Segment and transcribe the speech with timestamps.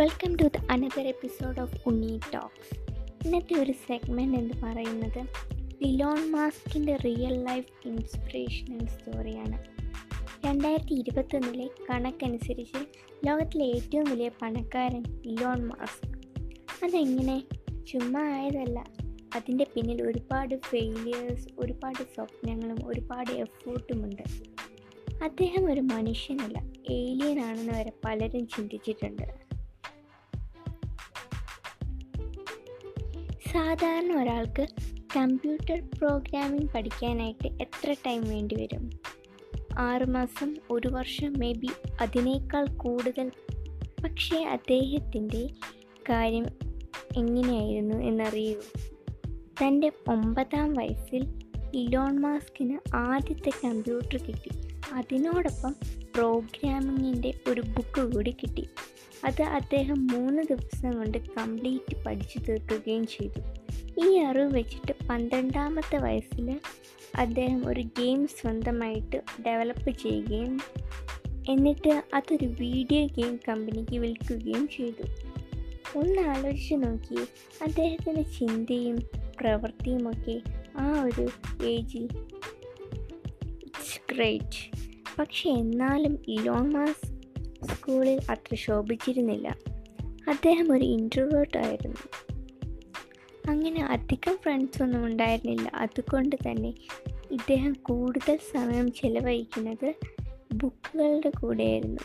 [0.00, 2.74] Welcome to the another episode of Unni talks
[3.24, 5.18] ഇന്നത്തെ ഒരു segment എന്ന് പറയുന്നത്
[5.82, 9.58] ഇലോൺ മാസ്കിന്റെ റിയൽ ലൈഫ് ഇൻസ്പിറേഷണൽ സ്റ്റോറിയാണ്
[10.46, 12.86] രണ്ടായിരത്തി ഇരുപത്തൊന്നിലെ കണക്കനുസരിച്ച്
[13.26, 16.08] ലോകത്തിലെ ഏറ്റവും വലിയ പണക്കാരൻ ഇലോൺ മാസ്ക്
[16.84, 17.42] അതെങ്ങനെ?
[17.86, 18.84] ചുമ്മാ ആയതല്ല.
[19.34, 24.22] അതിന്റെ പിന്നിൽ ഒരുപാട് ഫെയിലിയേഴ്സ് ഒരുപാട് സ്വപ്നങ്ങളും ഒരുപാട് എഫേർട്ടുമുണ്ട്
[25.24, 26.58] അദ്ദേഹം ഒരു മനുഷ്യനല്ല
[26.90, 29.41] ഏലിയൻ ആണെന്ന് വരെ പലരും ചിന്തിച്ചിട്ടുണ്ട്.
[33.52, 34.66] സാധാരണ ഒരാൾക്ക്
[35.16, 38.90] കമ്പ്യൂട്ടർ പ്രോഗ്രാമിംഗ് പഠിക്കാനായിട്ട് എത്ര ടൈം വേണ്ടി വരും?
[39.78, 41.68] ആറുമാസം ഒരു വർഷം മേ ബി
[42.00, 43.30] അതിനേക്കാൾ കൂടുതൽ.
[44.04, 45.48] പക്ഷേ അദ്ദേഹത്തിന്റെ
[46.08, 46.46] കാര്യം
[47.16, 48.60] എങ്ങനെയായിരുന്നു എന്നറിയൂ.
[49.62, 51.42] തന്റെ ഒമ്പതാം വയസ്സിൽ
[51.74, 54.50] ഇലോൺ മാസ്കിന് ആദ്യത്തെ കമ്പ്യൂട്ടർ കിട്ടി.
[54.92, 55.74] അതിനോടൊപ്പം
[56.14, 58.68] പ്രോഗ്രാമിങ്ങിന്റെ ഒരു ബുക്ക് കൂടി കിട്ടി.
[59.24, 63.40] അത് അദ്ദേഹം മൂന്ന് ദിവസം കൊണ്ട് കംപ്ലീറ്റ് പഠിച്ചു തീർക്കുകയും ചെയ്തു.
[64.04, 66.60] ഈ അറിവ് വെച്ചിട്ട് പന്ത്രണ്ടാമത്തെ വയസ്സിൽ
[67.16, 70.60] അദ്ദേഹം ഒരു ഗെയിം സ്വന്തമായിട്ട് ഡെവലപ്പ് ചെയ്യുകയും
[71.48, 75.06] എന്നിട്ട് അതൊരു വീഡിയോ ഗെയിം കമ്പനിക്ക് വിൽക്കുകയും ചെയ്തു.
[75.98, 77.18] ഒന്ന് ആലോചിച്ച് നോക്കി
[77.62, 78.98] അദ്ദേഹത്തിന്റെ ചിന്തയും
[79.40, 80.42] പ്രവൃത്തിയുമൊക്കെ
[80.78, 81.28] ആ ഒരു
[81.64, 82.04] ഏജിൽ
[83.62, 84.60] ഇറ്റ്സ് ഗ്രേറ്റ്.
[85.18, 87.11] പക്ഷേ എന്നാലും ഇലോൺ മാസ്
[87.64, 89.56] സ്കൂളിൽ അത്ര ശോഭിച്ചിരുന്നില്ല.
[90.28, 91.96] അദ്ദേഹം ഒരു ഇൻട്രോവേർട്ട് ആയിരുന്നു.
[93.48, 95.70] അങ്ങനെ അധികം ഫ്രണ്ട്സൊന്നും ഉണ്ടായിരുന്നില്ല.
[95.74, 96.68] അതുകൊണ്ട് തന്നെ
[97.30, 99.94] ഇദ്ദേഹം കൂടുതൽ സമയം ചെലവഴിക്കുന്നത്
[100.54, 102.00] ബുക്കുകളുടെ കൂടെയായിരുന്നു.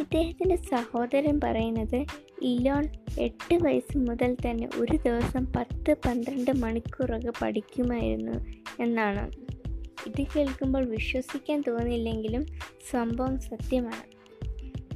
[0.00, 2.04] ഇദ്ദേഹത്തിന്റെ സഹോദരൻ പറയുന്നത്
[2.42, 8.32] ഇലോൺ എട്ട് വയസ്സ് മുതൽ തന്നെ ഒരു ദിവസം പത്ത് പന്ത്രണ്ട് മണിക്കൂറൊക്കെ പഠിക്കുമായിരുന്നു
[8.82, 9.32] എന്നാണ്.
[10.06, 12.46] ഇത് കേൾക്കുമ്പോൾ വിശ്വസിക്കാൻ തോന്നില്ലെങ്കിലും
[12.90, 14.21] സംഭവം സത്യമാണ്.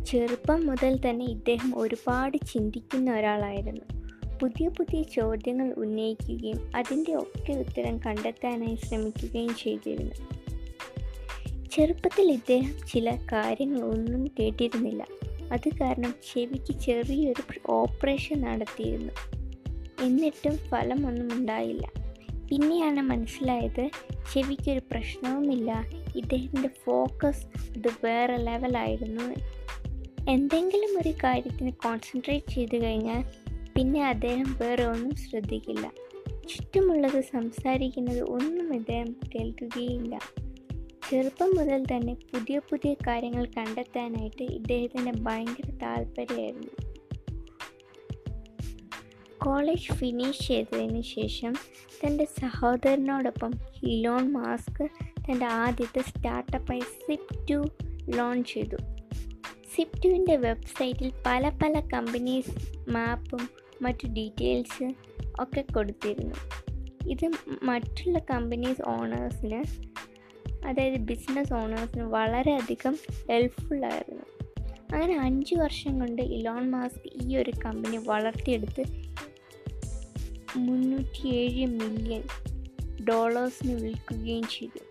[0.06, 4.06] ചെറുപ്പം മുതൽ തന്നെ ഇദ്ദേഹം ഒരുപാട് ചിന്തിക്കുന്ന ഒരാളായിരുന്നു.
[4.38, 10.14] പുതിയ പുതിയ ചോദ്യങ്ങൾ ഉന്നയിക്കുകയും അതിന്റെ ഒക്കെ ഉത്തരം കണ്ടെത്താനായി ശ്രമിക്കുകയും ചെയ്തിരുന്നു.
[11.72, 15.06] ചെറുപ്പത്തിൽ ഇദ്ദേഹം ചില കാര്യങ്ങൾ ഒന്നും കേട്ടിരുന്നില്ല.
[15.52, 19.12] അത് കാരണം ചെവിക്ക് ചെറിയൊരു ഓപ്പറേഷൻ നടത്തിയിരുന്നു.
[20.04, 21.90] എന്നിട്ടും ഫലമൊന്നും ഉണ്ടായില്ല.
[22.50, 23.90] പിന്നെയാണ് മനസ്സിലായത്
[24.34, 25.84] ചെവിക്കൊരു പ്രശ്നവുമില്ല.
[26.16, 29.55] ഇദ്ദേഹത്തിന്റെ ഫോക്കസ് അത് വേറെ ലെവലായിരുന്നു
[30.28, 33.24] എന്തെങ്കിലും ഒരു കാര്യത്തിന് കോൺസെൻട്രേറ്റ് ചെയ്തു കഴിഞ്ഞാൽ
[33.76, 35.92] പിന്നെ അദ്ദേഹം വേറെ ഒന്നും ശ്രദ്ധിക്കില്ല.
[36.48, 40.18] ചുറ്റുമുള്ളത് സംസാരിക്കുന്നത് ഒന്നും ഇദ്ദേഹം കേൾക്കുകയില്ല.
[41.10, 46.70] ചെറുപ്പം മുതൽ തന്നെ പുതിയ പുതിയ കാര്യങ്ങൾ കണ്ടെത്താനായിട്ട് ഇദ്ദേഹത്തിന് ഭയങ്കര താല്പര്യമായിരുന്നു.
[49.38, 51.54] കോളേജ് ഫിനിഷ് ചെയ്തതിന് ശേഷം
[52.04, 54.88] തന്റെ സഹോദരനോടൊപ്പം ഇലോൺ മാസ്ക്
[55.30, 57.64] തന്റെ ആദ്യത്തെ സ്റ്റാർട്ടപ്പായി സിപ് ടു
[58.08, 58.76] ലോഞ്ച് ചെയ്തു.
[59.76, 62.50] സിപ് ടുവിന്റെ വെബ്സൈറ്റിൽ പല പല കമ്പനീസ്
[62.88, 63.50] മാപ്പും
[63.82, 64.94] മറ്റു ഡീറ്റെയിൽസ്
[65.40, 66.34] ഒക്കെ കൊടുത്തിരുന്നു.
[67.08, 67.30] ഇത്
[67.62, 69.64] മറ്റുള്ള കമ്പനീസ് ഓണേഴ്സിന്
[70.66, 72.98] അതായത് ബിസിനസ് ഓണേഴ്സിന് വളരെയധികം
[73.30, 74.24] ഹെൽപ്ഫുള്ളായിരുന്നു
[74.92, 78.84] അങ്ങനെ അഞ്ച് വർഷം കൊണ്ട് ഇലോൺ മാസ്ക് ഈ ഒരു കമ്പനി വളർത്തിയെടുത്ത്
[80.56, 82.22] മുന്നൂറ്റിയേഴ് മില്യൺ
[83.04, 84.85] ഡോളേഴ്സിന് വിൽക്കുകയും ചെയ്തു.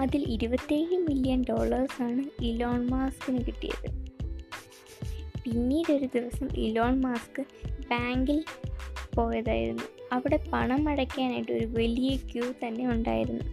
[0.00, 4.10] അതിൽ ഇരുപത്തേഴ് മില്യൺ ഡോളേഴ്സാണ് ഇലോൺ മാസ്കിന് കിട്ടിയത്.
[5.44, 7.42] പിന്നീട് ഒരു ദിവസം ഇലോൺ മാസ്ക്
[7.90, 8.44] ബാങ്കിൽ
[9.14, 9.82] പോയതായിരുന്നു.
[10.12, 13.44] അവിടെ പണം അടയ്ക്കാനായിട്ട് ഒരു വലിയ ക്യൂ തന്നെ ഉണ്ടായിരുന്നു.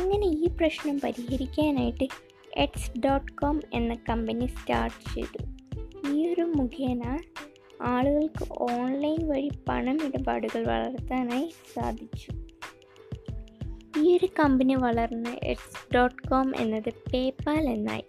[0.00, 2.08] അങ്ങനെ ഈ പ്രശ്നം പരിഹരിക്കാനായിട്ട്
[2.56, 5.54] എഡ്സ് ഡോട്ട് കോം എന്ന കമ്പനി സ്റ്റാർട്ട് ചെയ്തു.
[6.12, 7.18] ഈ ഒരു മുഖേന
[7.82, 12.43] ആളുകൾക്ക് ഓൺലൈൻ വഴി പണം ഇടപാടുകൾ വളർത്താനായി സാധിച്ചു.
[14.04, 18.04] ഈ ഒരു കമ്പനി വളർന്ന് എഡ്സ് ഡോട്ട് കോം എന്നത് പേപ്പാൽ എന്നായി.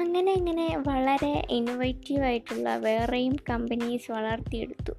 [0.00, 4.92] അങ്ങനെ ഇങ്ങനെ വളരെ ഇന്നോവേറ്റീവായിട്ടുള്ള വേറെയും കമ്പനീസ് വളർത്തിയെടുത്തു.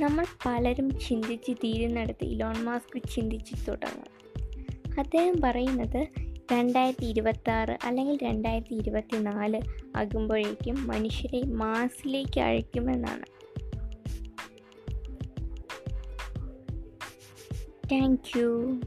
[0.00, 4.38] നമ്മൾ പലരും ചിന്തിച്ച് തീരുന്നിടത്ത് ഇലോൺ മാസ്ക് ചിന്തിച്ച് തുടങ്ങും.
[4.98, 6.06] അദ്ദേഹം പറയുന്നത്
[6.52, 9.60] രണ്ടായിരത്തി ഇരുപത്തി ആറ് അല്ലെങ്കിൽ രണ്ടായിരത്തി ഇരുപത്തി നാല്
[9.96, 13.37] ആകുമ്പോഴേക്കും മനുഷ്യരെ മാസിലേക്ക് അഴയ്ക്കുമെന്നാണ്
[17.88, 18.82] Thank you.